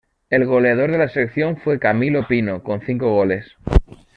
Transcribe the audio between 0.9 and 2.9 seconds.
de la selección fue Camilo Pino con